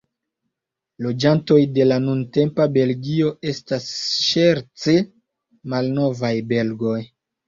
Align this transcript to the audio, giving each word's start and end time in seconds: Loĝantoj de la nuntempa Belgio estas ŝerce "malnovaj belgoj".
Loĝantoj 1.05 1.57
de 1.73 1.83
la 1.89 1.97
nuntempa 2.05 2.65
Belgio 2.77 3.29
estas 3.51 3.85
ŝerce 4.29 4.95
"malnovaj 5.75 6.33
belgoj". 6.53 6.97